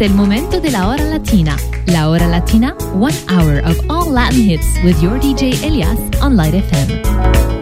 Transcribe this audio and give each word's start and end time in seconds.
El 0.00 0.14
momento 0.14 0.62
de 0.62 0.70
la 0.70 0.88
hora 0.88 1.04
latina. 1.04 1.58
La 1.84 2.08
hora 2.08 2.26
latina, 2.26 2.74
one 2.94 3.12
hour 3.28 3.58
of 3.66 3.78
all 3.90 4.10
Latin 4.10 4.40
hits 4.40 4.66
with 4.82 4.98
your 5.02 5.18
DJ 5.18 5.62
Elias 5.62 5.98
on 6.22 6.36
Light 6.36 6.54
FM. 6.54 7.59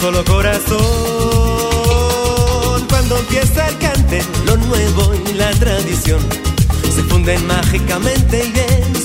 solo 0.00 0.24
corazón. 0.24 0.78
Cuando 2.88 3.18
empieza 3.18 3.68
el 3.68 3.78
cante, 3.78 4.22
lo 4.46 4.56
nuevo 4.56 5.12
y 5.28 5.34
la 5.34 5.50
tradición 5.52 6.20
se 6.94 7.02
funden 7.04 7.46
mágicamente 7.46 8.44
y 8.44 8.52
bien 8.52 8.97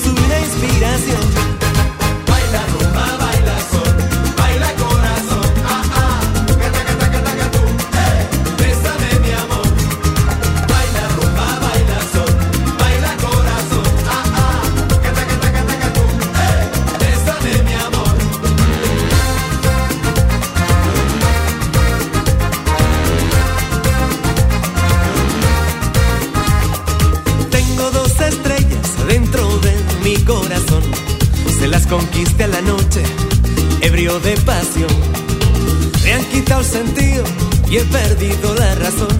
perdido 37.94 38.54
la 38.56 38.74
razón. 38.74 39.16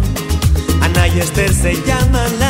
Ana 0.82 1.06
y 1.06 1.20
Esther 1.20 1.54
se 1.54 1.74
llaman 1.86 2.38
la 2.40 2.43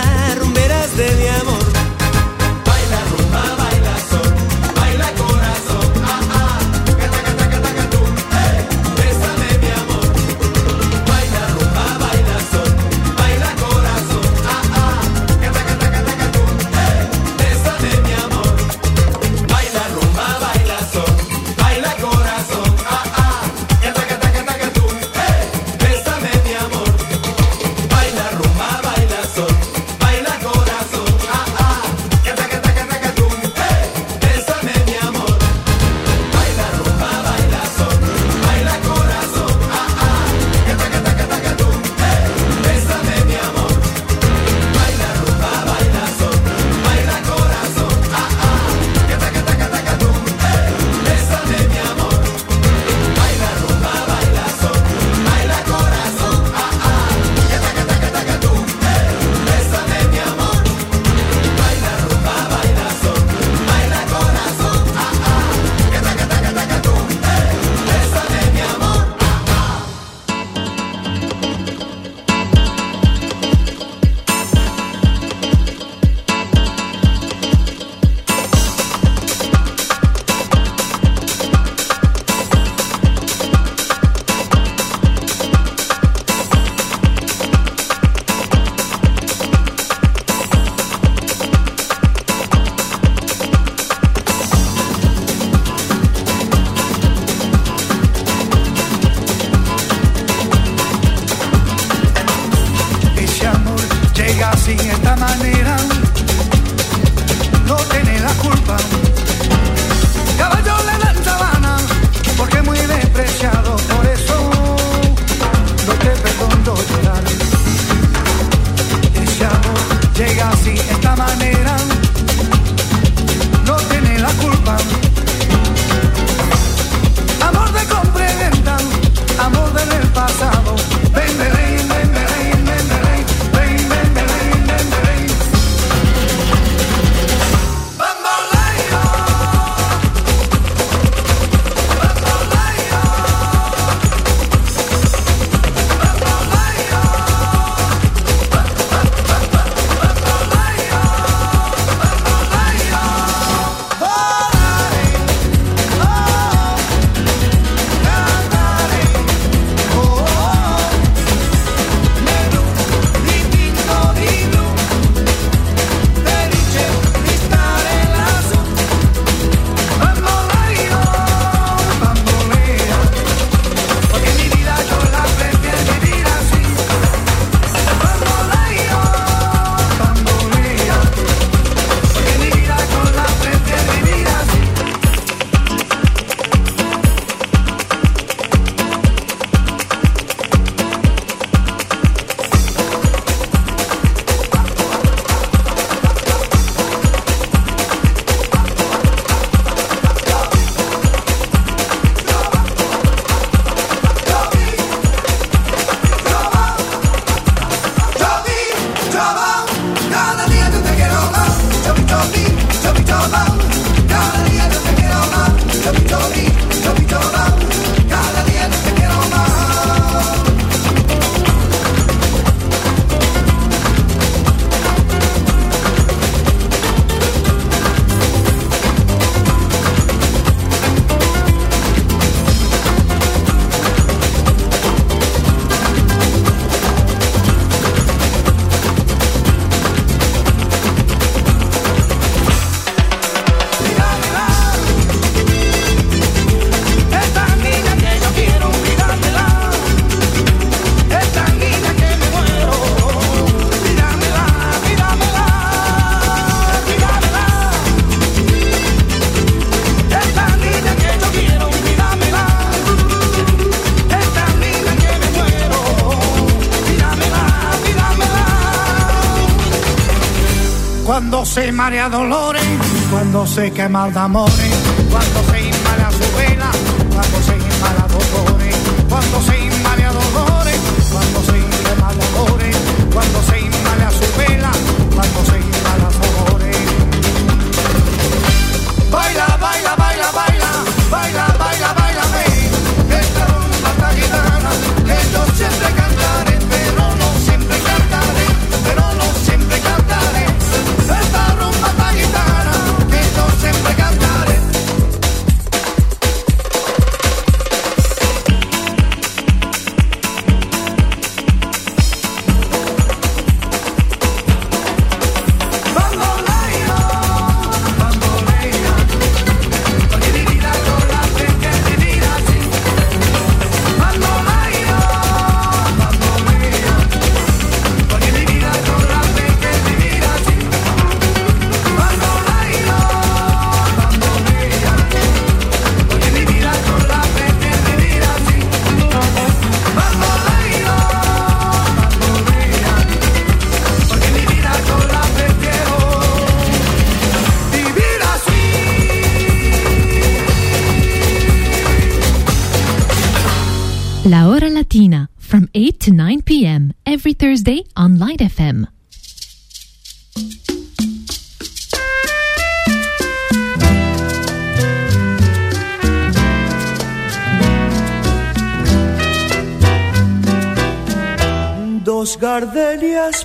cuando 273.65 273.77
se 273.77 273.83
quema 273.83 274.11
de 274.11 274.64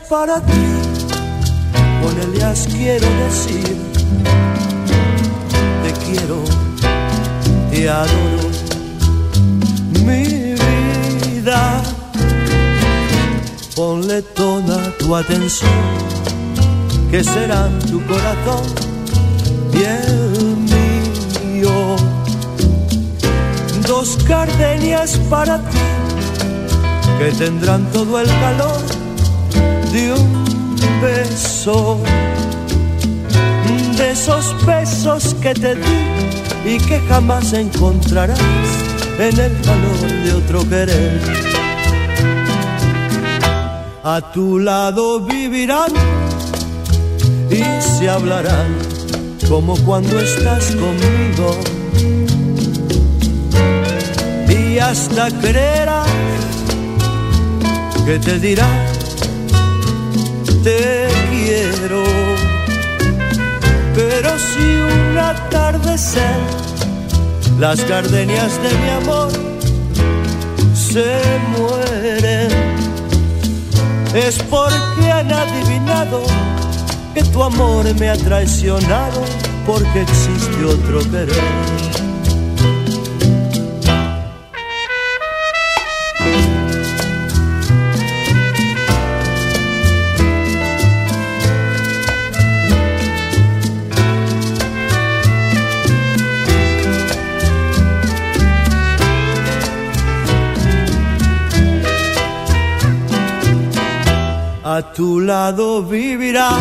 para 0.08 0.40
ti, 0.42 0.68
con 2.04 2.34
ellas 2.34 2.68
quiero 2.72 3.08
decir, 3.26 3.78
te 5.84 5.92
quiero, 6.06 6.44
te 7.72 7.90
adoro, 7.90 8.50
mi 10.06 10.54
vida. 10.54 11.82
Ponle 13.76 14.22
toda 14.22 14.96
tu 15.00 15.16
atención, 15.16 15.72
que 17.10 17.24
serán 17.24 17.80
tu 17.80 18.06
corazón 18.06 18.66
y 19.74 19.84
el 19.84 20.58
mío. 21.56 21.96
Dos 23.88 24.24
gardenias 24.28 25.18
para 25.28 25.58
ti 25.58 25.80
que 27.18 27.32
tendrán 27.32 27.84
todo 27.92 28.20
el 28.20 28.28
calor 28.28 28.99
de 29.92 30.14
un 30.14 30.76
beso, 31.02 31.98
de 33.98 34.12
esos 34.12 34.66
besos 34.66 35.36
que 35.42 35.54
te 35.54 35.76
di 35.76 36.06
y 36.66 36.78
que 36.78 37.00
jamás 37.08 37.54
encontrarás 37.54 38.40
en 39.20 39.40
el 39.40 39.62
calor 39.62 40.24
de 40.24 40.34
otro 40.34 40.70
querer. 40.70 41.22
A 44.04 44.22
tu 44.34 44.60
lado 44.60 45.22
vivirán 45.22 45.92
y 47.50 47.64
se 47.82 48.10
hablarán 48.10 48.78
como 49.48 49.76
cuando 49.78 50.20
estás 50.20 50.76
conmigo 50.76 51.58
y 54.50 54.78
hasta 54.78 55.30
creerás 55.42 56.08
que 58.06 58.20
te 58.20 58.40
dirá 58.40 58.89
te 60.64 61.08
quiero. 61.32 62.04
Pero 63.96 64.40
si 64.40 64.60
un 64.60 65.18
atardecer 65.18 66.40
las 67.60 67.88
gardenias 67.88 68.52
de 68.62 68.72
mi 68.78 68.90
amor 69.02 69.32
se 70.74 71.20
mueren, 71.58 72.50
es 74.14 74.40
porque 74.50 75.12
han 75.12 75.32
adivinado 75.32 76.24
que 77.14 77.24
tu 77.24 77.44
amor 77.44 77.86
me 78.00 78.10
ha 78.10 78.16
traicionado 78.16 79.24
porque 79.66 80.02
existe 80.02 80.66
otro 80.66 81.00
querer. 81.12 82.09
A 104.80 104.94
tu 104.94 105.20
lado 105.20 105.84
vivirá 105.84 106.52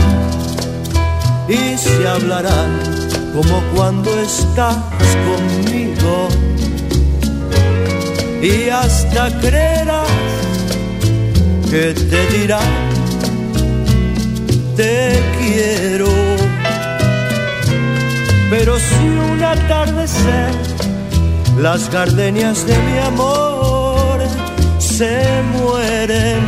y 1.48 1.78
se 1.78 2.08
hablarán 2.08 2.70
como 3.32 3.62
cuando 3.74 4.10
estás 4.18 4.76
conmigo. 5.28 6.28
Y 8.42 8.70
hasta 8.70 9.22
creerás 9.38 10.08
que 11.70 11.94
te 12.10 12.20
dirá 12.36 12.60
te 14.74 14.94
quiero 15.38 16.12
pero 18.50 18.78
si 18.78 19.04
un 19.32 19.44
atardecer 19.44 20.52
las 21.58 21.90
gardenias 21.90 22.66
de 22.66 22.76
mi 22.86 22.98
amor 22.98 24.18
se 24.78 25.14
mueren 25.52 26.47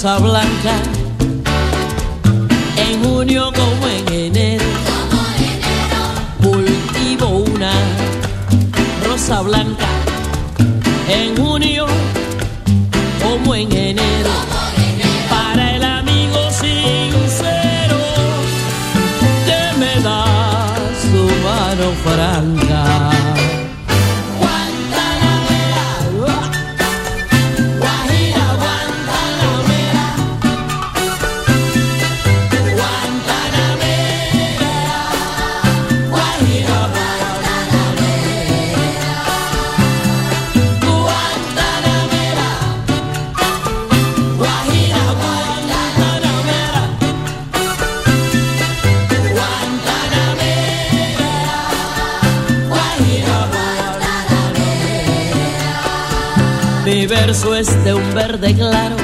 Casablanca. 0.00 0.99
De 57.84 57.94
un 57.94 58.14
verde 58.14 58.54
claro 58.54 58.99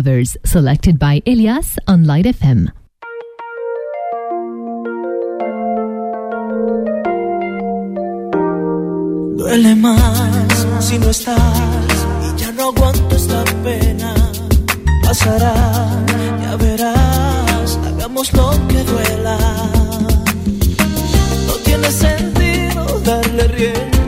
lovers, 0.00 0.36
selected 0.46 0.98
by 0.98 1.20
Elias 1.26 1.78
on 1.86 2.06
Light 2.06 2.24
FM. 2.24 2.72
Duele 9.36 9.74
más 9.76 10.66
si 10.80 10.98
no 10.98 11.10
estás 11.10 11.96
y 12.24 12.40
ya 12.40 12.50
no 12.52 12.70
aguanto 12.70 13.14
esta 13.14 13.44
pena. 13.62 14.14
Pasará, 15.04 15.54
ya 16.42 16.56
verás, 16.56 17.78
hagamos 17.84 18.32
lo 18.32 18.50
que 18.68 18.82
duela. 18.90 19.38
No 21.46 21.54
tiene 21.64 21.90
sentido 21.90 23.00
darle 23.00 23.48
rienda 23.48 23.99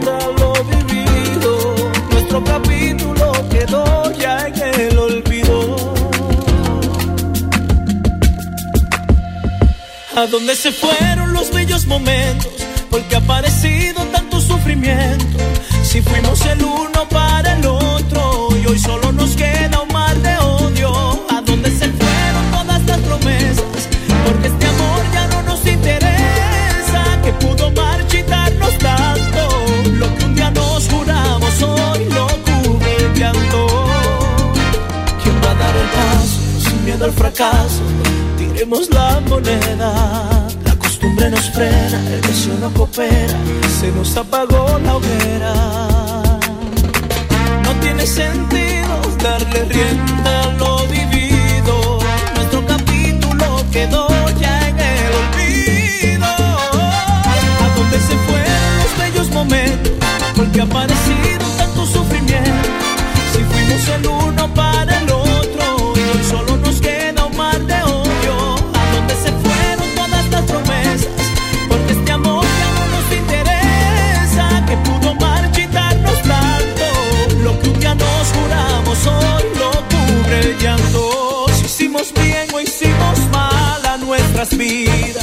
¿A 10.14 10.26
dónde 10.26 10.54
se 10.54 10.72
fueron 10.72 11.32
los 11.32 11.50
bellos 11.50 11.86
momentos? 11.86 12.52
Porque 12.90 13.14
ha 13.14 13.18
aparecido 13.18 14.04
tanto 14.12 14.42
sufrimiento. 14.42 15.38
Si 15.82 16.02
fuimos 16.02 16.44
el 16.46 16.62
uno 16.62 17.08
para 17.08 17.54
el 17.54 17.64
otro 17.64 18.48
y 18.62 18.66
hoy 18.66 18.78
solo 18.78 19.10
nos 19.12 19.30
queda 19.34 19.80
un 19.80 19.90
mar 19.90 20.14
de 20.18 20.36
odio. 20.36 20.92
¿A 21.30 21.40
dónde 21.40 21.70
se 21.70 21.88
fueron 21.88 22.50
todas 22.52 22.82
las 22.84 22.98
promesas? 22.98 23.88
Porque 24.26 24.48
este 24.48 24.66
amor 24.66 25.02
ya 25.14 25.26
no 25.28 25.42
nos 25.44 25.66
interesa. 25.66 27.02
Que 27.24 27.32
pudo 27.32 27.70
marchitarnos 27.70 28.76
tanto. 28.78 29.48
Lo 29.94 30.14
que 30.18 30.24
un 30.26 30.34
día 30.34 30.50
nos 30.50 30.88
juramos 30.88 31.62
hoy 31.62 32.04
lo 32.10 32.28
llanto. 33.14 33.86
¿Quién 35.22 35.36
va 35.42 35.50
a 35.52 35.54
dar 35.54 35.74
el 35.74 35.88
paso 35.88 36.68
sin 36.68 36.84
miedo 36.84 37.06
al 37.06 37.12
fracaso? 37.12 37.91
Tiremos 38.62 38.90
la 38.90 39.20
moneda. 39.28 40.46
La 40.64 40.76
costumbre 40.76 41.28
nos 41.30 41.50
frena, 41.50 41.98
el 42.12 42.20
deseo 42.20 42.54
no 42.60 42.72
coopera. 42.72 43.36
Se 43.80 43.90
nos 43.90 44.16
apagó 44.16 44.78
la 44.84 44.94
hoguera. 44.98 45.52
No 47.64 47.72
tiene 47.80 48.06
sentido 48.06 49.00
darle 49.20 49.64
rienda 49.64 50.42
a 50.42 50.52
lo 50.52 50.86
vivido. 50.86 51.98
Nuestro 52.36 52.64
capítulo 52.64 53.64
quedó 53.72 54.06
ya 54.40 54.68
en 54.68 54.78
el 54.78 55.12
olvido. 55.22 56.28
¿A 56.28 57.68
dónde 57.76 57.98
se 57.98 58.16
fueron 58.26 58.78
los 58.78 58.92
bellos 59.00 59.28
momentos? 59.30 59.92
Porque 60.36 60.60
ha 60.60 60.64
aparecido 60.64 61.46
tanto 61.58 61.84
sufrimiento. 61.84 62.68
Si 63.32 63.42
que 63.42 64.71
como 78.92 78.94
sol 78.94 79.52
cubre 79.88 80.40
el 80.40 80.58
llanto. 80.58 81.46
Si 81.54 81.64
hicimos 81.64 82.12
bien 82.12 82.48
o 82.54 82.60
hicimos 82.60 83.18
mal 83.32 83.84
a 83.86 83.96
nuestras 83.96 84.56
vidas 84.56 85.21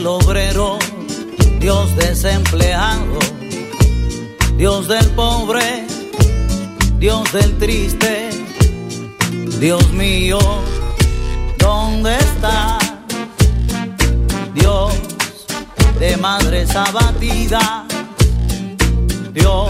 del 0.00 0.06
obrero, 0.06 0.78
Dios 1.58 1.94
desempleado, 1.94 3.18
Dios 4.56 4.88
del 4.88 5.06
pobre, 5.10 5.86
Dios 6.98 7.30
del 7.34 7.58
triste, 7.58 8.30
Dios 9.58 9.92
mío? 9.92 10.38
¿Dónde 11.58 12.16
está 12.16 12.78
Dios 14.54 14.94
de 15.98 16.16
madres 16.16 16.74
abatidas? 16.74 17.84
Dios 19.34 19.68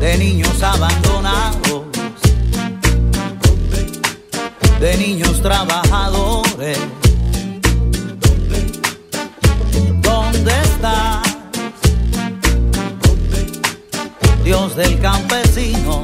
de 0.00 0.18
niños 0.18 0.62
abandonados, 0.62 1.84
de 4.80 4.96
niños 4.98 5.40
trabajadores. 5.40 7.03
Dios 14.44 14.76
del 14.76 15.00
campesino? 15.00 16.02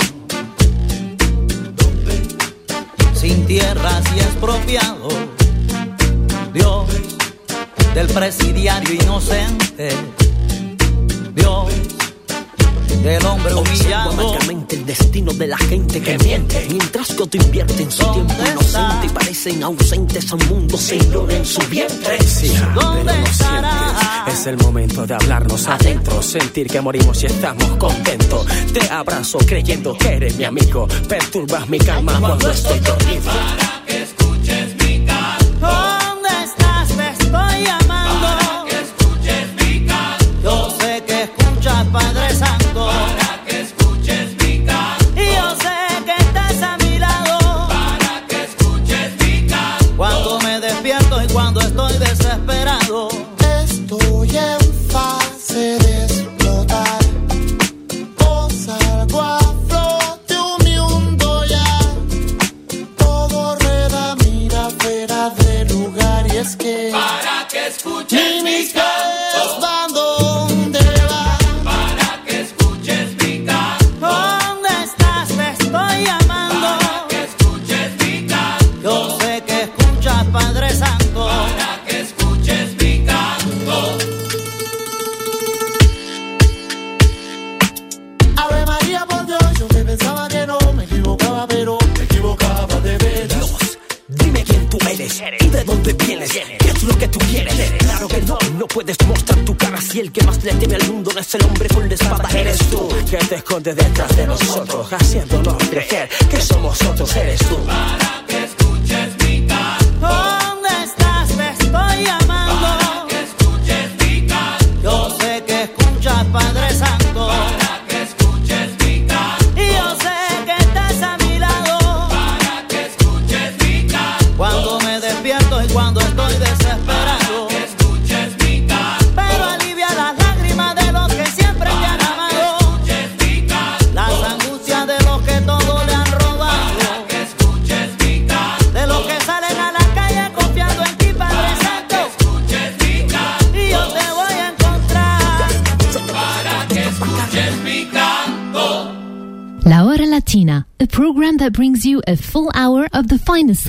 sin 3.20 3.44
tierras 3.46 4.02
y 4.16 4.20
expropiado. 4.20 5.08
Dios 6.54 6.86
del 7.94 8.06
presidiario 8.08 8.94
inocente. 8.94 9.90
Dios 11.34 11.70
del 13.02 13.24
hombre 13.26 13.54
humillado. 13.54 14.10
amargamente 14.10 14.76
el 14.76 14.86
destino 14.86 15.32
de 15.32 15.46
la 15.46 15.58
gente 15.58 16.00
que 16.00 16.18
miente. 16.18 16.66
Mientras 16.68 17.12
que 17.12 17.22
otro 17.22 17.42
invierte 17.42 17.82
en 17.82 17.90
su 17.90 18.04
tiempo 18.12 18.34
inocente 18.34 19.06
y 19.06 19.08
parecen 19.08 19.62
ausentes 19.62 20.30
a 20.30 20.34
un 20.34 20.48
mundo 20.48 20.76
sin 20.76 21.00
en 21.30 21.46
su 21.46 21.60
vientre. 21.68 22.22
Sí, 22.22 22.52
¿Dónde 22.74 23.04
no. 23.04 24.30
Es 24.30 24.46
el 24.46 24.56
momento 24.58 25.06
de 25.06 25.14
hablarnos 25.14 25.66
adentro, 25.66 26.22
sentir 26.22 26.68
que 26.68 26.80
morimos 26.80 27.22
y 27.22 27.26
estamos 27.26 27.76
contentos. 27.78 28.46
Te 28.72 28.88
abrazo 28.90 29.38
creyendo 29.38 29.96
que 29.96 30.08
eres 30.08 30.36
mi 30.36 30.44
amigo. 30.44 30.86
Perturbas 31.08 31.68
mi 31.68 31.78
calma 31.78 32.18
cuando 32.20 32.50
estoy 32.50 32.78
dormido. 32.80 33.79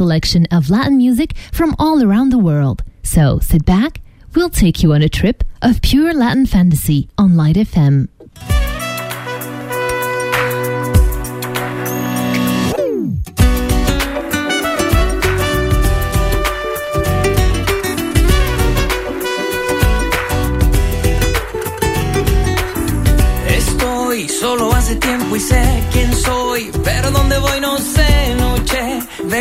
Selection 0.02 0.48
of 0.50 0.72
Latin 0.72 0.98
music 0.98 1.36
from 1.52 1.76
all 1.78 2.04
around 2.04 2.32
the 2.32 2.40
world. 2.40 2.82
So 3.04 3.38
sit 3.38 3.66
back, 3.66 4.02
we'll 4.34 4.50
take 4.50 4.82
you 4.82 4.94
on 4.94 5.04
a 5.04 5.08
trip 5.08 5.44
of 5.62 5.84
pure 5.84 6.12
Latin 6.12 6.48
fantasy 6.48 7.08
on 7.20 7.36
Light 7.36 7.56
FM. 7.56 8.08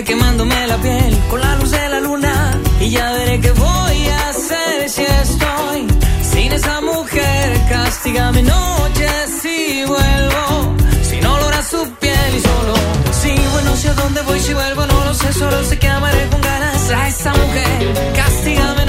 Quemándome 0.05 0.67
la 0.67 0.77
piel 0.77 1.19
con 1.29 1.41
la 1.41 1.57
luz 1.57 1.71
de 1.71 1.89
la 1.89 2.01
luna 2.01 2.59
y 2.81 2.91
ya 2.91 3.13
veré 3.13 3.41
qué 3.41 3.51
voy 3.53 4.09
a 4.09 4.29
hacer 4.31 4.89
si 4.89 5.03
estoy 5.03 5.87
sin 6.23 6.53
esa 6.53 6.81
mujer. 6.81 7.61
Castígame 7.69 8.43
noche 8.43 9.09
si 9.41 9.85
vuelvo, 9.85 10.75
si 11.03 11.21
no 11.21 11.39
logra 11.39 11.63
su 11.63 11.91
piel 12.01 12.35
y 12.37 12.41
solo 12.41 12.75
si 13.21 13.35
bueno 13.53 13.77
sé 13.77 13.89
a 13.89 13.95
dónde 13.95 14.23
voy 14.23 14.41
si 14.41 14.55
vuelvo 14.55 14.87
no 14.87 15.05
lo 15.05 15.15
sé, 15.15 15.33
solo 15.33 15.65
sé 15.65 15.79
que 15.79 15.89
amaré 15.89 16.27
con 16.29 16.41
ganas 16.41 16.91
a 16.91 17.09
esa 17.09 17.31
mujer. 17.35 18.13
Castígame 18.17 18.80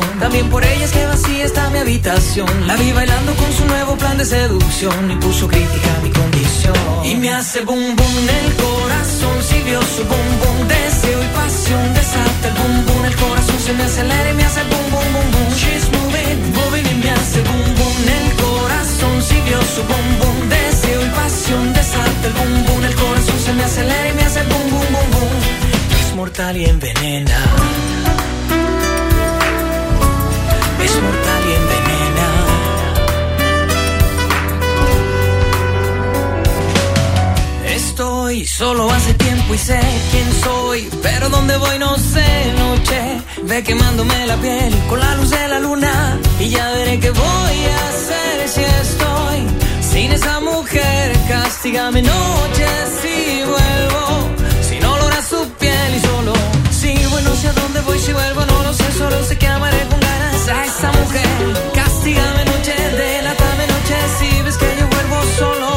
También 0.00 0.48
por 0.48 0.64
ella 0.64 0.84
es 0.84 0.92
que 0.92 1.04
vacía 1.04 1.44
está 1.44 1.68
mi 1.68 1.78
habitación. 1.78 2.48
La 2.66 2.76
vi 2.76 2.92
bailando 2.92 3.34
con 3.34 3.52
su 3.52 3.66
nuevo 3.66 3.96
plan 3.96 4.16
de 4.16 4.24
seducción 4.24 5.10
y 5.10 5.16
puso 5.16 5.46
crítica 5.48 5.96
a 5.96 6.00
mi 6.00 6.10
condición. 6.10 6.74
Y 7.04 7.16
me 7.16 7.30
hace 7.30 7.60
boom 7.60 7.94
boom 7.96 8.28
el 8.40 8.54
corazón. 8.54 9.36
Si 9.46 9.60
vio 9.62 9.80
su 9.82 10.02
boom 10.04 10.28
boom, 10.40 10.68
deseo 10.68 11.22
y 11.22 11.28
pasión. 11.36 11.94
Desata 11.94 12.48
el 12.48 12.54
boom 12.54 12.86
boom, 12.86 13.04
el 13.04 13.16
corazón 13.16 13.58
se 13.58 13.72
me 13.74 13.82
acelera 13.84 14.30
y 14.30 14.34
me 14.34 14.44
hace 14.44 14.62
boom 14.62 14.86
boom 14.92 15.12
boom 15.12 15.30
boom. 15.32 15.48
She's 15.60 15.86
moving, 15.92 16.38
moving 16.56 16.86
y 16.86 16.94
me 17.04 17.10
hace 17.10 17.42
boom 17.42 17.64
boom 17.76 17.96
el 18.16 18.28
corazón. 18.44 19.14
Si 19.28 19.36
vio 19.42 19.60
su 19.74 19.82
boom 19.90 20.08
boom, 20.20 20.48
deseo 20.48 21.04
y 21.04 21.10
pasión. 21.10 21.72
Desata 21.74 22.26
el 22.28 22.32
boom 22.32 22.64
boom, 22.66 22.84
el 22.84 22.94
corazón 22.94 23.38
se 23.44 23.52
me 23.52 23.64
acelera 23.64 24.08
y 24.08 24.12
me 24.14 24.22
hace 24.22 24.42
boom 24.44 24.70
boom 24.70 24.88
boom 24.94 25.10
boom. 25.10 25.32
Es 26.00 26.14
mortal 26.14 26.56
y 26.56 26.64
envenena. 26.64 27.38
Es 30.84 30.94
mortal 31.02 31.42
y 31.48 31.52
envenena. 31.60 32.28
Estoy 37.74 38.46
solo 38.46 38.90
hace 38.90 39.14
tiempo 39.14 39.54
y 39.54 39.58
sé 39.58 39.80
quién 40.10 40.28
soy, 40.42 40.88
pero 41.02 41.28
dónde 41.28 41.56
voy 41.56 41.78
no 41.78 41.96
sé, 41.96 42.52
noche. 42.58 43.22
Ve 43.44 43.62
quemándome 43.62 44.26
la 44.26 44.36
piel 44.36 44.74
con 44.88 44.98
la 44.98 45.14
luz 45.16 45.30
de 45.30 45.48
la 45.48 45.58
luna 45.60 46.18
y 46.40 46.48
ya 46.48 46.70
veré 46.72 46.98
qué 47.00 47.10
voy 47.10 47.58
a 47.76 47.88
hacer 47.88 48.48
si 48.48 48.62
estoy 48.62 49.38
sin 49.92 50.12
esa 50.12 50.40
mujer. 50.40 51.12
Castígame 51.28 52.02
noche 52.02 52.66
si 53.00 53.42
vuelvo, 53.44 54.04
si 54.68 54.80
no 54.80 54.96
logra 54.96 55.22
su 55.22 55.48
piel 55.60 55.94
y 55.96 56.00
solo 56.00 56.32
si 56.70 56.92
bueno 57.10 57.30
no 57.30 57.36
sé 57.36 57.48
a 57.48 57.52
dónde 57.52 57.80
voy 57.82 57.98
si 57.98 58.12
vuelvo 58.12 58.44
no 58.46 58.51
solo 58.92 59.24
sé 59.24 59.36
que 59.38 59.46
amaré 59.46 59.80
con 59.88 60.00
ganas 60.00 60.48
a 60.48 60.64
esa 60.64 60.92
mujer. 60.92 61.28
Castígame 61.74 62.44
noche, 62.44 62.74
delátame 62.96 63.66
noche 63.66 63.96
si 64.18 64.42
ves 64.42 64.56
que 64.56 64.68
yo 64.78 64.86
vuelvo 64.88 65.18
solo. 65.38 65.68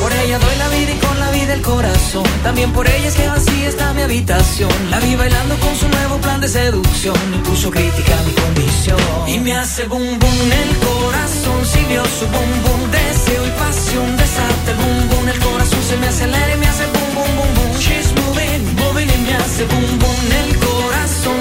Por 0.00 0.12
ella 0.12 0.38
doy 0.38 0.56
la 0.56 0.68
vida 0.68 0.92
y 0.92 0.98
con 0.98 1.18
la 1.18 1.30
vida 1.30 1.54
el 1.54 1.62
corazón. 1.62 2.24
También 2.42 2.72
por 2.72 2.86
ella 2.88 3.08
es 3.08 3.14
que 3.14 3.26
vacía 3.28 3.68
está 3.68 3.92
mi 3.94 4.02
habitación. 4.02 4.70
La 4.90 5.00
vi 5.00 5.14
bailando 5.16 5.56
con 5.56 5.74
su 5.76 5.88
nuevo 5.88 6.18
plan 6.18 6.40
de 6.40 6.48
seducción 6.48 7.16
y 7.34 7.38
puso 7.48 7.70
crítica 7.70 8.18
a 8.18 8.22
mi 8.22 8.32
condición. 8.32 8.98
Y 9.26 9.38
me 9.40 9.54
hace 9.56 9.84
boom 9.84 10.18
boom 10.18 10.52
el 10.62 10.70
corazón. 10.88 11.58
Si 11.64 11.80
vio 11.90 12.04
su 12.04 12.26
boom 12.26 12.52
boom, 12.64 12.90
deseo 12.90 13.46
y 13.46 13.50
pasión. 13.62 14.16
Desata 14.16 14.70
el 14.72 14.76
boom 14.76 15.08
boom, 15.10 15.28
el 15.28 15.38
corazón 15.40 15.82
se 15.88 15.96
me 15.96 16.06
acelera 16.08 16.54
y 16.54 16.58
me 16.58 16.66
hace 16.66 16.84
boom 16.86 17.14
boom 17.14 17.36
boom 17.36 17.54
boom. 17.56 17.78
She's 17.78 18.12
moving, 18.20 18.62
moving 18.76 19.08
y 19.10 19.18
me 19.26 19.34
hace 19.34 19.64
boom 19.64 19.98
boom 19.98 20.32
el 20.40 20.48
corazón. 20.48 20.67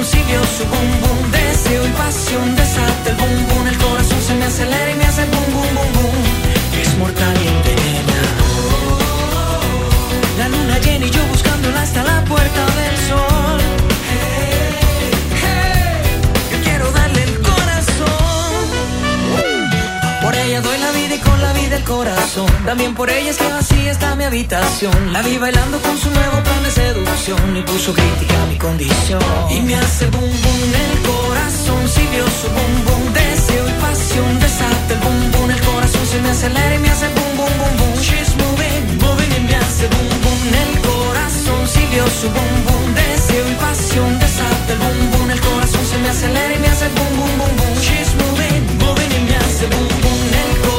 Si 0.03 0.19
vio 0.23 0.41
su 0.43 0.63
boom 0.65 1.01
boom, 1.01 1.31
deseo 1.31 1.85
y 1.85 1.89
pasión. 1.91 2.55
Desata 2.55 3.09
el 3.09 3.15
boom 3.15 3.47
boom, 3.47 3.67
el 3.67 3.77
corazón 3.77 4.21
se 4.21 4.33
me 4.35 4.45
acelera 4.45 4.91
y 4.91 4.95
me 4.95 5.05
hace 5.05 5.25
boom 5.25 5.53
boom 5.53 5.75
boom 5.75 5.93
boom. 5.93 6.15
Es 6.81 6.97
mortal 6.97 7.35
y 7.43 7.47
envenena. 7.47 8.19
La 10.37 10.49
luna 10.49 10.77
llena 10.79 11.05
y 11.07 11.09
yo 11.09 11.25
buscándola 11.25 11.81
hasta 11.81 12.03
la 12.03 12.23
puerta 12.25 12.65
del 12.79 12.97
sol. 13.09 13.59
Yo 16.51 16.57
quiero 16.63 16.91
darle 16.91 17.23
el 17.23 17.41
corazón. 17.41 18.63
Por 20.21 20.35
ella 20.35 20.61
doy 20.61 20.77
la 20.77 20.91
vida 20.91 21.15
y 21.15 21.19
con 21.19 21.41
la 21.41 21.53
vida 21.53 21.77
el 21.77 21.83
corazón. 21.83 22.47
También 22.65 22.93
por 22.93 23.09
ella 23.09 23.31
es 23.31 23.37
que 23.37 23.45
está 23.45 23.61
mi 24.17 24.23
habitación. 24.23 25.13
La 25.13 25.21
vi 25.21 25.37
bailando 25.37 25.79
con 25.79 25.95
su 25.97 26.09
nuevo 26.09 26.41
plan 26.43 26.63
de 26.63 26.71
seducción 26.71 27.55
y 27.55 27.61
puso 27.61 27.93
crítica 27.93 28.41
a 28.41 28.45
mi 28.47 28.57
condición. 28.57 29.21
Y 29.51 29.61
me 29.61 29.75
hace 29.75 30.07
boom 30.07 30.23
boom 30.43 30.73
el 30.85 30.95
corazón. 31.05 31.87
Si 31.87 32.01
vio 32.07 32.25
su 32.25 32.47
boom 32.49 32.75
boom, 32.85 33.13
deseo 33.13 33.65
y 33.69 33.75
pasión. 33.79 34.39
Desata 34.39 34.93
el 34.93 34.99
boom 34.99 35.31
boom, 35.31 35.51
el 35.51 35.61
corazón 35.61 36.05
se 36.07 36.19
me 36.19 36.29
acelera 36.31 36.75
y 36.75 36.79
me 36.79 36.89
hace 36.89 37.07
boom 37.15 37.37
boom 37.37 37.53
boom 37.59 37.77
boom. 37.77 37.93
She's 38.01 38.31
moving, 38.41 38.83
moving 39.05 39.31
y 39.37 39.41
me 39.47 39.55
hace 39.55 39.85
boom 39.93 40.09
boom 40.23 40.41
el 40.65 40.73
corazón. 40.81 41.61
Si 41.67 41.81
vio 41.93 42.05
su 42.19 42.27
boom 42.35 42.55
boom, 42.65 42.95
deseo 42.95 43.45
y 43.47 43.55
pasión. 43.55 44.19
Desata 44.19 44.73
el 44.73 44.79
boom 44.79 45.11
boom, 45.11 45.29
el 45.31 45.41
corazón 45.41 45.85
se 45.85 45.97
me 45.99 46.09
acelera 46.09 46.53
y 46.55 46.59
me 46.59 46.67
hace 46.67 46.87
boom 46.89 47.13
boom 47.19 47.33
boom 47.39 47.53
boom. 47.59 47.75
She's 47.85 48.11
moving, 48.21 48.63
moving 48.81 49.11
y 49.13 49.21
me 49.29 49.35
hace 49.37 49.65
boom 49.67 49.87
boom 50.01 50.21
el 50.41 50.51
corazón. 50.61 50.76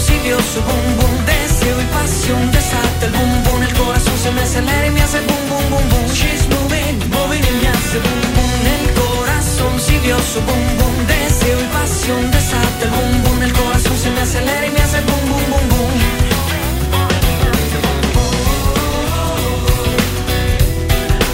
Vio 0.00 0.38
su 0.38 0.60
boom 0.62 0.96
boom, 0.98 1.26
deseo 1.26 1.80
y 1.80 1.84
pasión. 1.86 2.50
Desata 2.52 3.06
el 3.06 3.12
boom 3.12 3.42
boom, 3.44 3.62
el 3.62 3.74
corazón 3.74 4.16
se 4.22 4.30
me 4.30 4.42
acelera 4.42 4.86
y 4.86 4.90
me 4.90 5.02
hace 5.02 5.18
boom 5.20 5.48
boom 5.48 5.70
boom 5.70 5.88
boom. 5.90 6.06
She's 6.12 6.46
moving, 6.48 6.98
moving 7.10 7.42
y 7.42 7.52
me 7.60 7.68
hace 7.68 7.98
boom 8.04 8.20
boom 8.36 8.62
el 8.76 8.86
corazón. 8.94 9.80
Si 9.80 9.98
vio 9.98 10.16
su 10.20 10.40
boom 10.40 10.66
boom, 10.78 11.06
deseo 11.06 11.58
y 11.60 11.64
pasión. 11.72 12.30
Desata 12.30 12.84
el 12.84 12.90
boom 12.90 13.22
boom, 13.24 13.42
el 13.42 13.52
corazón 13.52 13.96
se 13.98 14.10
me 14.10 14.20
acelera 14.20 14.66
y 14.66 14.70
me 14.70 14.80
hace 14.80 15.00
boom 15.00 15.24
boom 15.30 15.68
boom. 15.70 15.94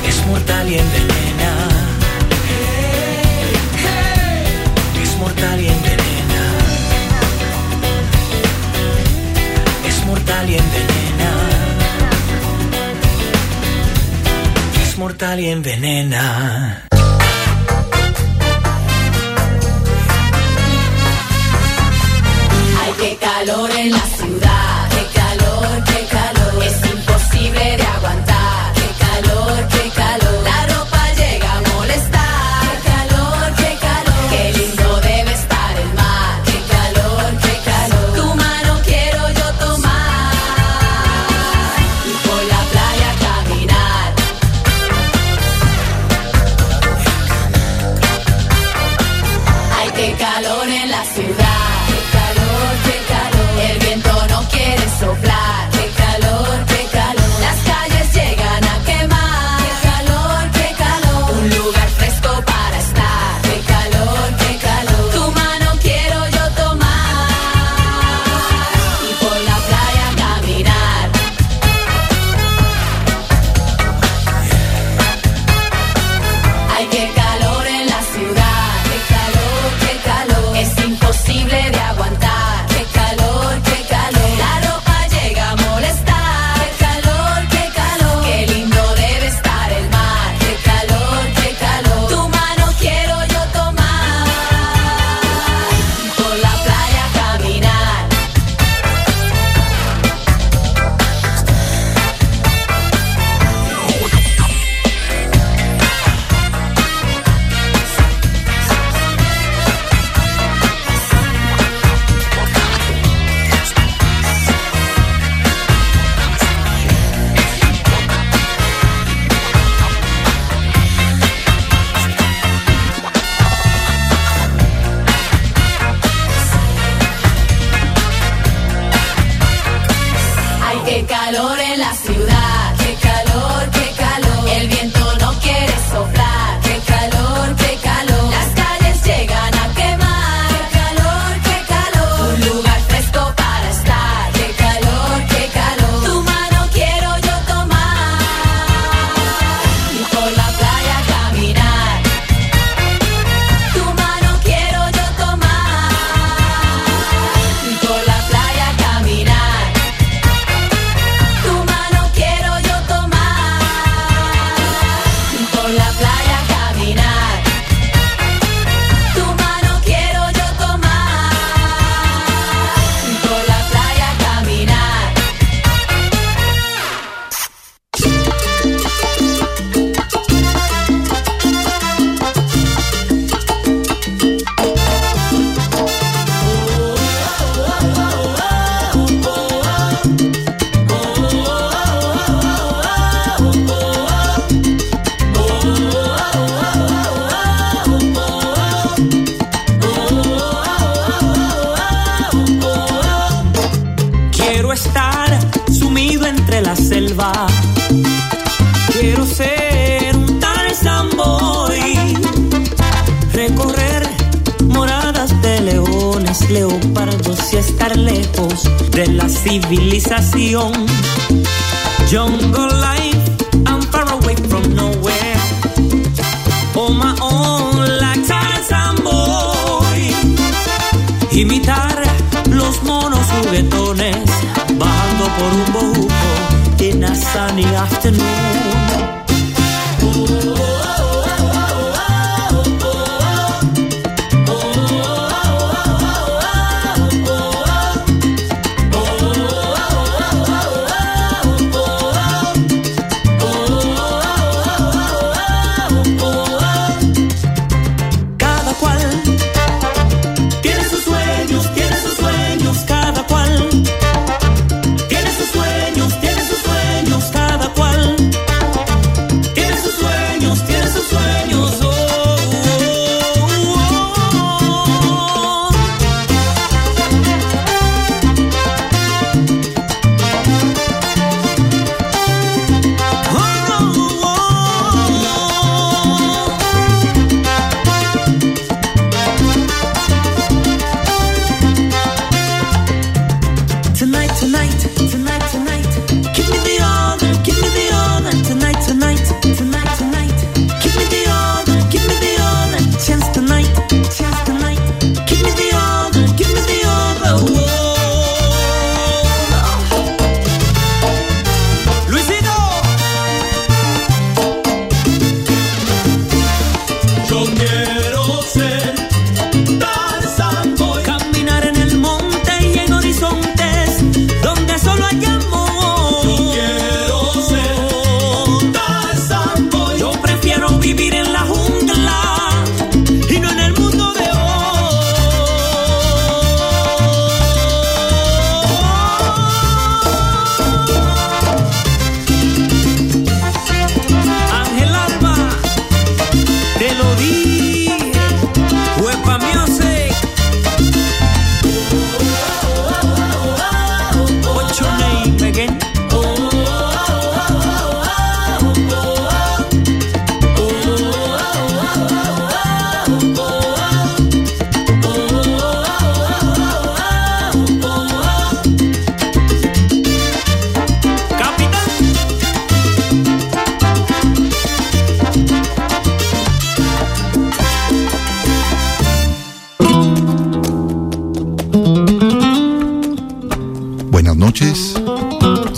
Es 0.08 0.26
mortal 0.26 0.68
y 0.68 0.78
envenena. 0.78 1.50
Es 5.02 5.16
mortal 5.18 5.60
y 5.60 5.66
envenena. 5.68 5.85
Y 10.48 10.54
envenena. 10.54 11.30
Es 14.82 14.98
mortal 14.98 15.40
y 15.40 15.48
envenena. 15.48 16.84
Ay, 22.80 22.92
qué 23.00 23.16
calor 23.16 23.70
en 23.72 23.90
la 23.90 24.15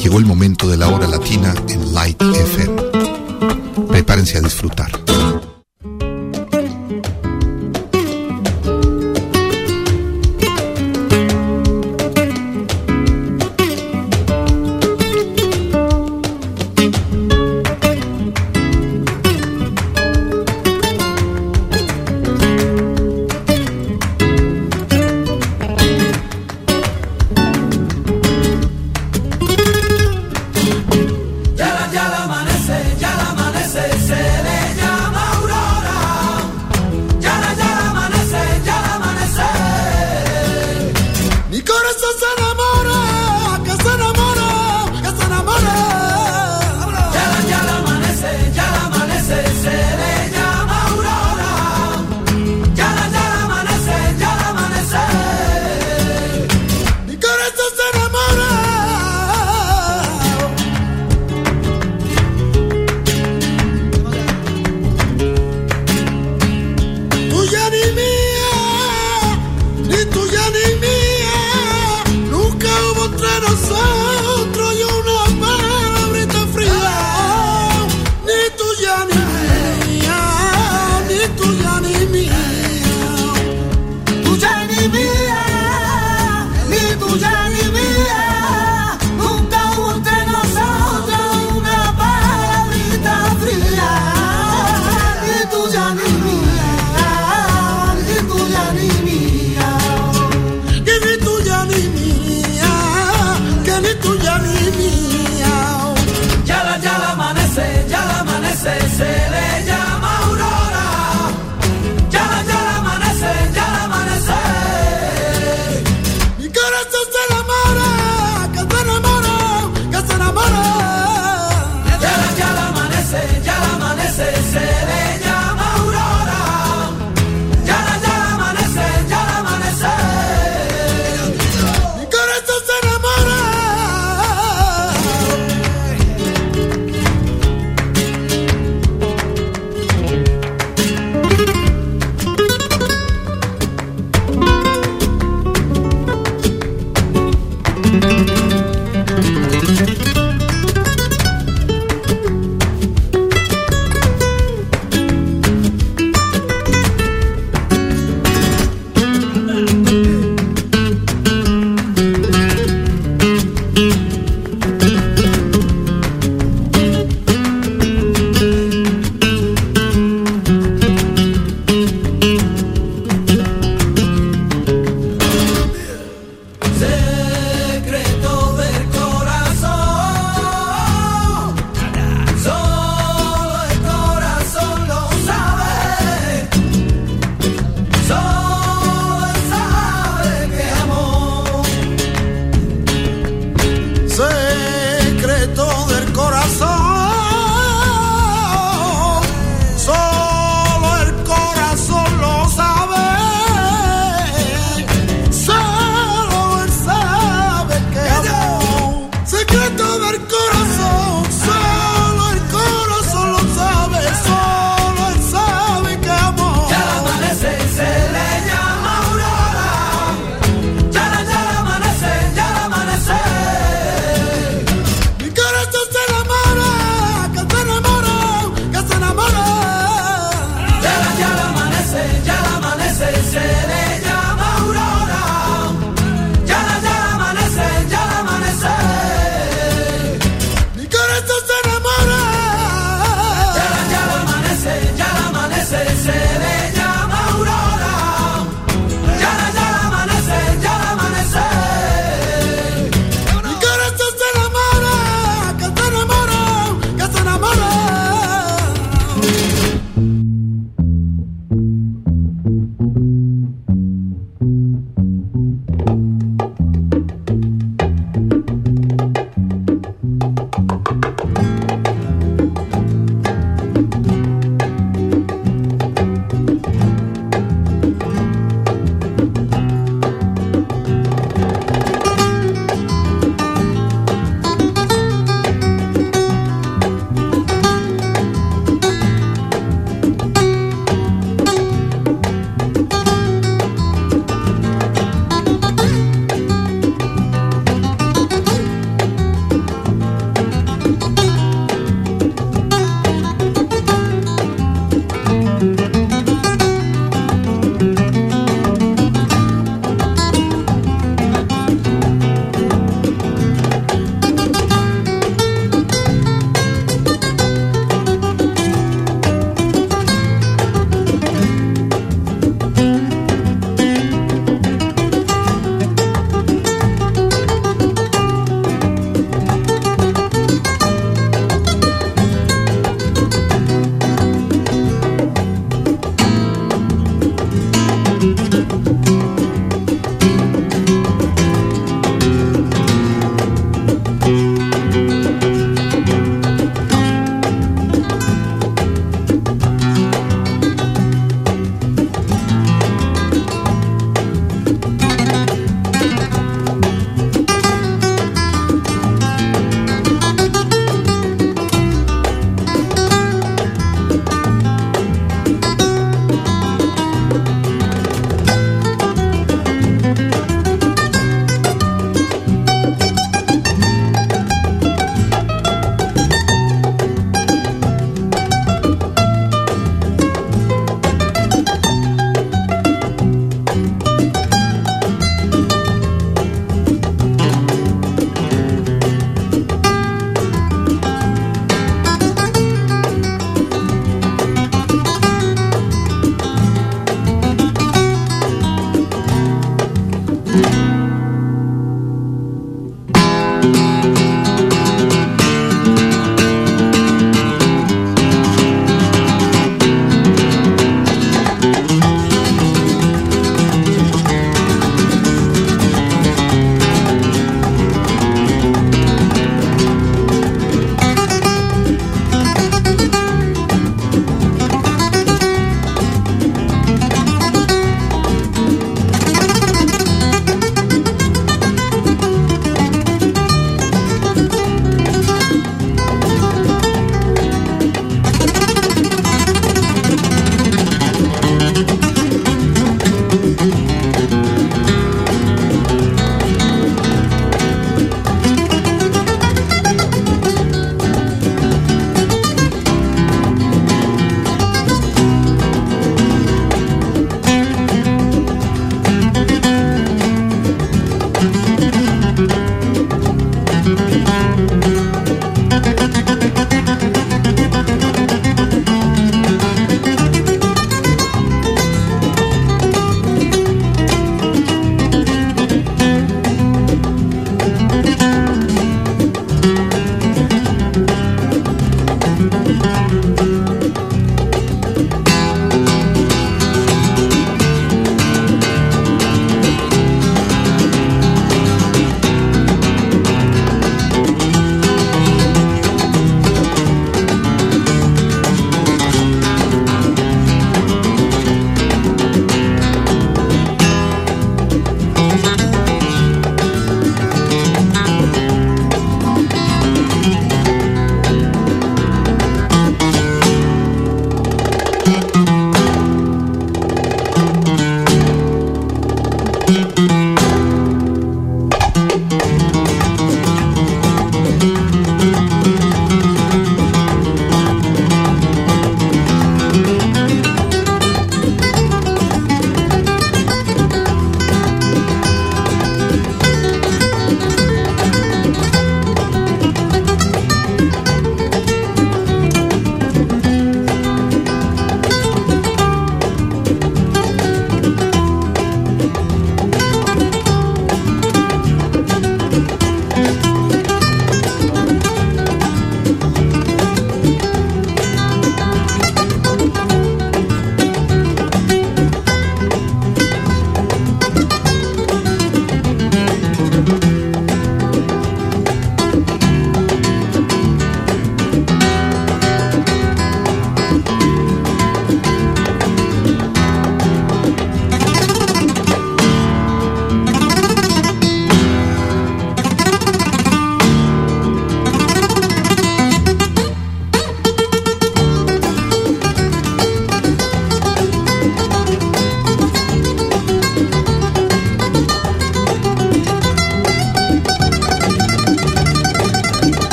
Llegó 0.00 0.18
el 0.18 0.26
momento 0.26 0.68
de 0.68 0.76
la 0.76 0.88
hora 0.88 1.06
latina 1.08 1.54
en 1.68 1.92
Light 1.92 2.22
FM. 2.22 2.82
Prepárense 3.88 4.38
a 4.38 4.40
disfrutar. 4.40 5.07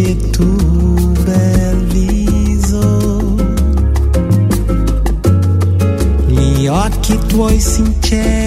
Dolce 0.00 0.16
tuo 0.30 1.12
bel 1.24 1.76
viso. 1.86 3.34
Gli 6.26 6.66
occhi 6.66 7.18
tuoi 7.26 7.60
sinceri 7.60 8.39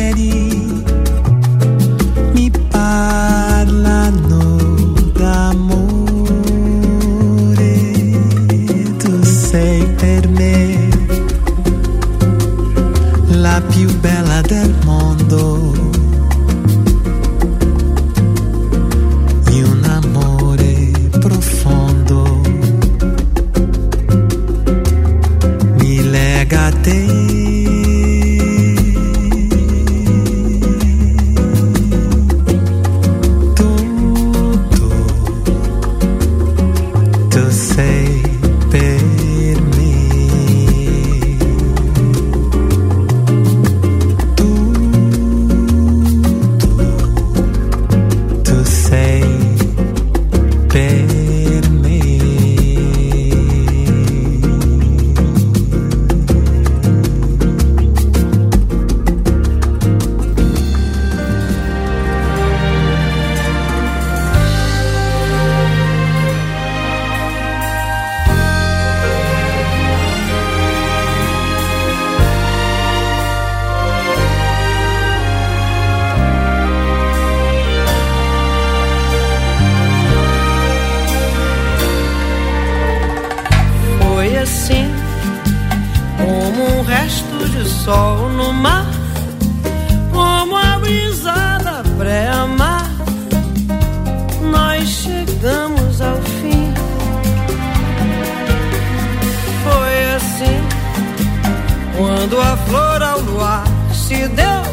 Quando 102.23 102.39
a 102.39 102.55
flor 102.55 103.03
ao 103.03 103.19
luar 103.19 103.65
se 103.93 104.29
deu, 104.29 104.63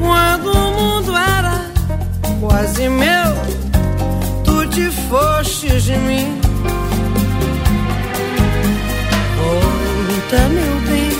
quando 0.00 0.50
o 0.50 0.70
mundo 0.72 1.16
era 1.16 1.70
quase 2.40 2.88
meu, 2.88 3.32
tu 4.42 4.66
te 4.66 4.90
fostes 5.08 5.84
de 5.84 5.96
mim. 5.98 6.40
Volta, 9.38 10.48
meu 10.48 10.80
bem, 10.88 11.12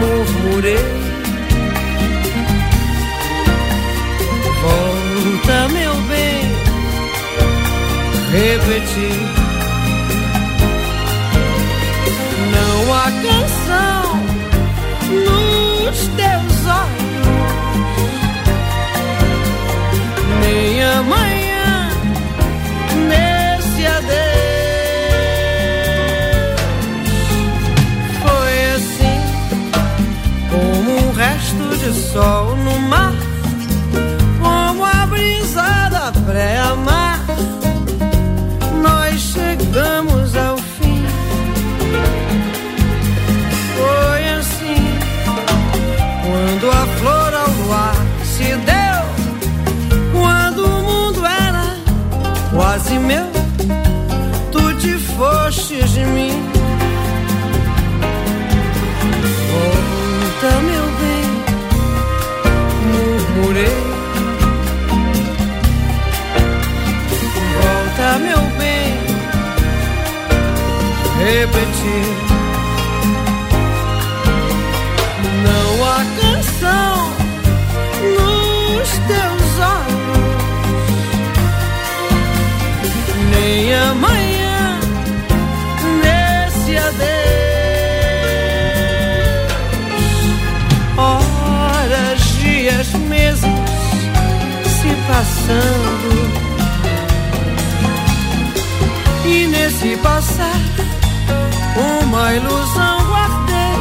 murmurei. 0.00 0.84
Volta, 4.60 5.68
meu 5.68 5.94
bem, 6.08 6.42
repeti. 8.32 9.31
De 31.82 31.92
sol 32.12 32.54
no 32.58 32.78
mar, 32.78 33.12
como 34.40 34.84
a 34.84 35.04
brisa 35.06 35.88
da 35.90 36.12
pré-mar. 36.24 37.20
Nós 38.80 39.20
chegamos 39.20 40.36
ao 40.36 40.56
fim. 40.58 41.04
Foi 43.76 44.28
assim, 44.38 44.84
quando 46.24 46.70
a 46.70 46.86
flor 46.98 47.34
ao 47.34 47.50
luar 47.50 47.96
se 48.22 48.44
deu, 48.70 49.02
quando 50.12 50.64
o 50.64 50.82
mundo 50.82 51.26
era 51.26 51.76
quase 52.54 52.96
meu, 53.00 53.26
tu 54.52 54.72
te 54.78 54.92
fostes 55.16 55.90
de 55.90 56.04
mim. 56.04 56.51
Repeti. 71.42 72.00
Não 75.44 75.70
há 75.84 75.98
canção 76.20 76.94
nos 78.16 78.88
teus 79.08 79.50
olhos, 79.58 80.36
nem 83.30 83.74
amanhã 83.74 84.78
nesse 86.04 86.72
adeus. 86.76 87.12
Horas, 90.96 92.20
dias, 92.38 92.88
meses 93.08 93.42
se 94.64 94.90
passando, 95.08 96.12
e 99.24 99.46
nesse 99.48 99.96
passar 99.96 101.01
uma 102.12 102.34
ilusão 102.34 102.98
guardei. 103.08 103.74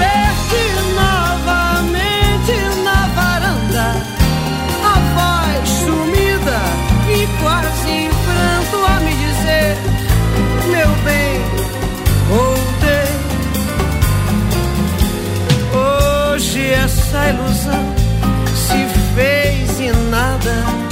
Ver-te 0.00 0.64
novamente 1.00 2.54
na 2.82 3.06
varanda, 3.14 3.88
a 4.82 4.94
voz 5.14 5.68
sumida 5.68 6.60
e 7.08 7.28
quase 7.40 7.90
em 7.90 8.10
pranto 8.10 8.76
a 8.86 9.00
me 9.00 9.14
dizer: 9.14 9.76
Meu 10.72 10.90
bem, 11.04 11.34
voltei. 12.28 13.10
Hoje 16.34 16.72
essa 16.72 17.28
ilusão 17.28 17.94
se 18.52 18.88
fez 19.14 19.80
em 19.80 19.92
nada. 20.10 20.86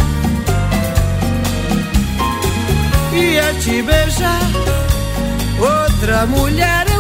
E 3.17 3.39
a 3.39 3.55
te 3.61 3.81
outra 5.61 6.27
mulher 6.27 6.94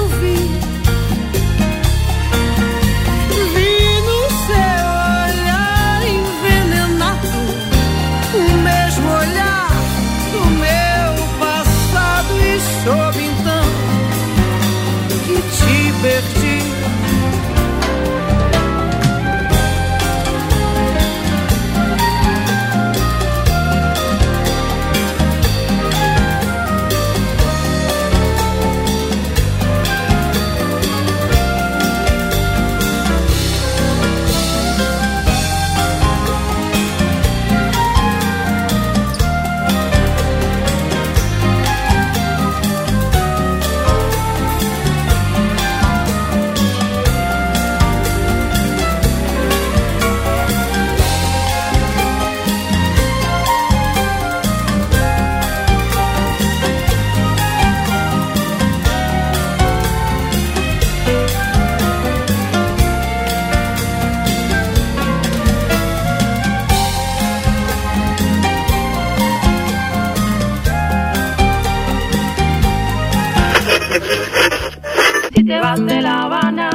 te 75.54 75.60
vas 75.60 75.86
de 75.86 76.02
La 76.02 76.22
Habana, 76.22 76.70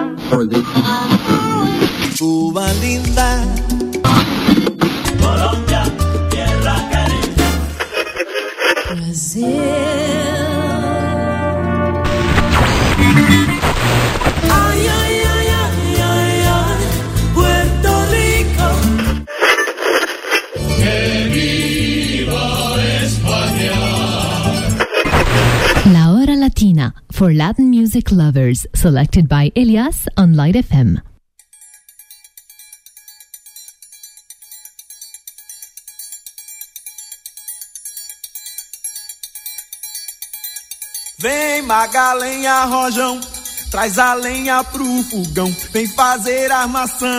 Cuba 2.17 2.71
linda. 2.81 3.43
For 27.19 27.33
Latin 27.33 27.69
music 27.69 28.13
lovers, 28.13 28.65
selected 28.73 29.27
by 29.27 29.51
Elias 29.53 30.07
on 30.15 30.37
Light 30.37 30.55
FM. 30.55 31.01
Vem 41.19 41.61
Magalenha 41.63 42.63
Rojão, 42.63 43.19
traz 43.69 43.99
a 43.99 44.13
lenha 44.13 44.63
pro 44.63 44.85
fogão, 45.03 45.53
vem 45.73 45.87
fazer 45.89 46.49
armação. 46.53 47.09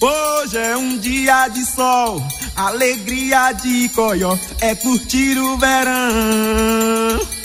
Hoje 0.00 0.56
é 0.56 0.74
um 0.78 0.96
dia 0.96 1.46
de 1.48 1.62
sol, 1.66 2.22
alegria 2.56 3.52
de 3.52 3.90
coió, 3.90 4.34
é 4.62 4.74
curtir 4.76 5.36
o 5.36 5.58
verão. 5.58 7.41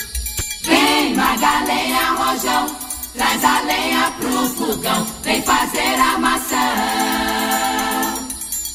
Vem 0.68 1.15
Magalenha 1.15 2.11
Rojão, 2.11 2.68
traz 3.15 3.41
a 3.41 3.61
lenha 3.61 4.11
pro 4.20 4.49
fogão, 4.49 5.07
vem 5.24 5.41
fazer 5.41 5.95
armação. 6.11 6.57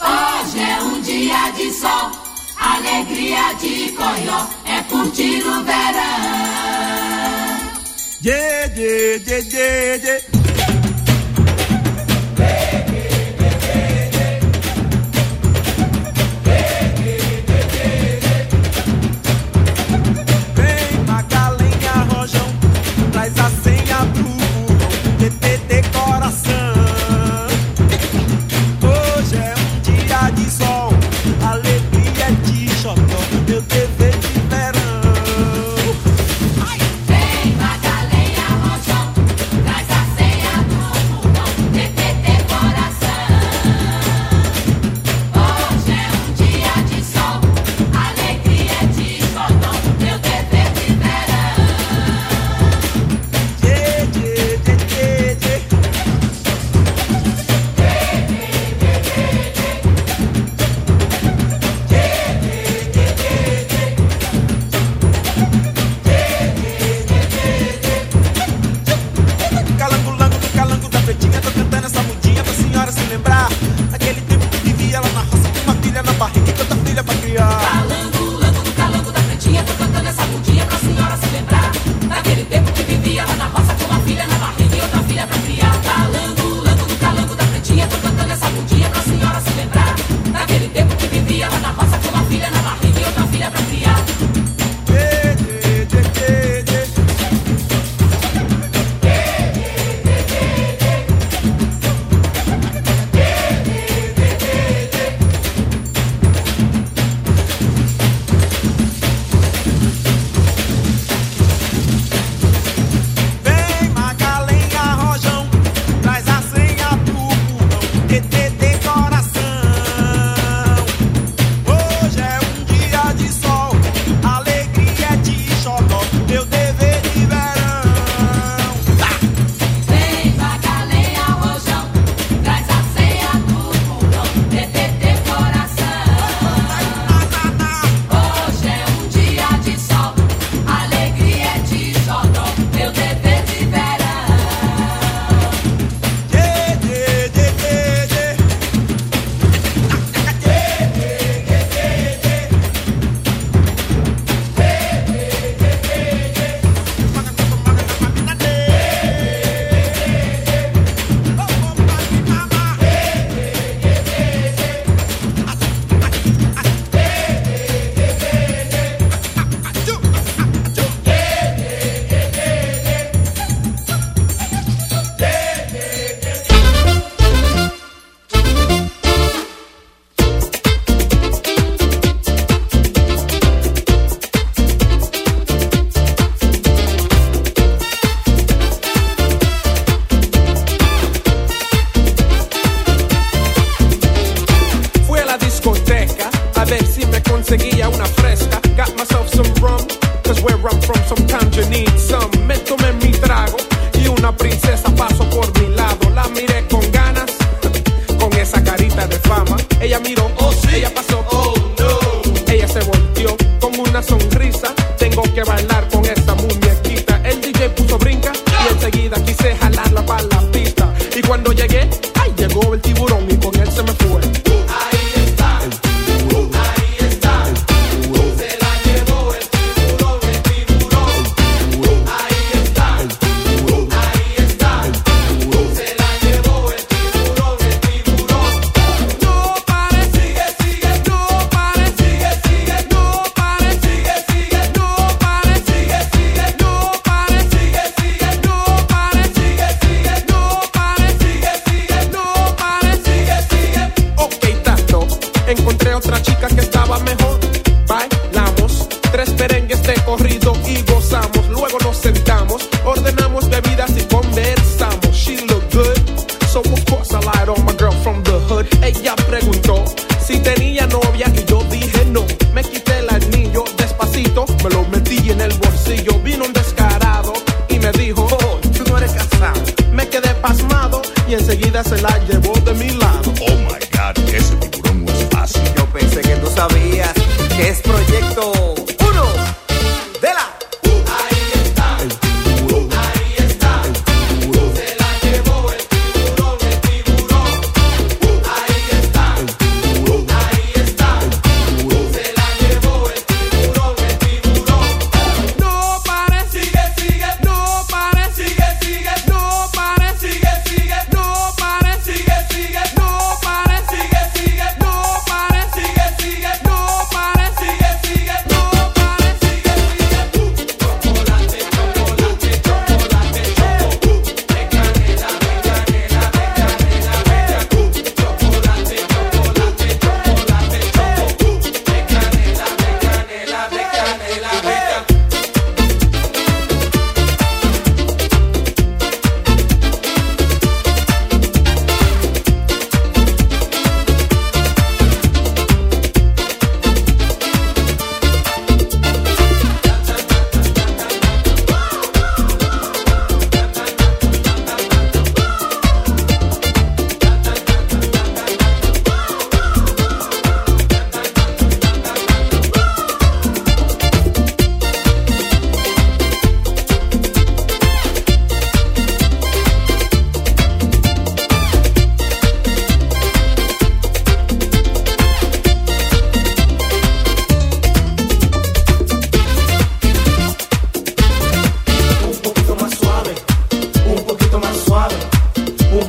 Hoje 0.01 0.59
é 0.59 0.83
um 0.85 1.01
dia 1.03 1.51
de 1.55 1.71
sol, 1.71 2.11
alegria 2.57 3.53
de 3.61 3.93
coió, 3.93 4.47
é 4.65 4.83
curtir 4.85 5.45
o 5.47 5.63
verão. 5.65 6.73
Yeah, 8.25 8.73
yeah, 8.75 9.23
yeah, 9.27 9.49
yeah, 9.53 10.03
yeah. 10.03 10.32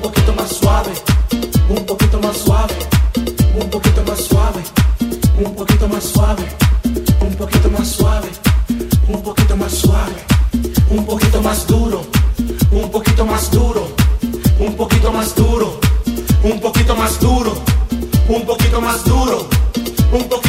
un 0.03 0.11
poquito 0.11 0.33
más 0.33 0.49
suave, 0.49 0.91
un 1.69 1.85
poquito 1.85 2.19
más 2.19 2.37
suave, 2.37 2.73
un 3.57 3.69
poquito 3.69 4.03
más 4.03 4.19
suave, 4.19 4.61
un 5.37 5.55
poquito 5.55 5.87
más 5.87 6.03
suave, 6.03 6.43
un 7.21 7.35
poquito 7.37 7.69
más 7.69 7.87
suave, 7.87 8.29
un 9.07 9.21
poquito 9.23 9.55
más 9.55 9.71
suave, 9.71 10.15
un 10.89 11.05
poquito 11.05 11.41
más 11.41 11.65
duro, 11.67 12.01
un 12.71 12.91
poquito 12.91 13.25
más 13.25 13.49
duro, 13.49 13.87
un 14.59 14.75
poquito 14.75 15.11
más 15.13 15.35
duro, 15.35 15.79
un 16.43 16.59
poquito 16.59 16.95
más 16.97 17.19
duro, 17.21 17.53
un 18.27 18.45
poquito 18.45 18.81
más 18.81 19.05
duro, 19.05 19.47
un 20.11 20.23
poquito 20.27 20.42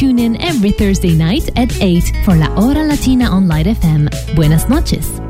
tune 0.00 0.18
in 0.18 0.40
every 0.40 0.70
Thursday 0.70 1.14
night 1.14 1.50
at 1.56 1.70
8 1.82 2.24
for 2.24 2.34
La 2.34 2.46
Hora 2.54 2.82
Latina 2.84 3.26
on 3.26 3.46
Light 3.46 3.66
FM. 3.66 4.08
Buenas 4.34 4.66
noches. 4.66 5.29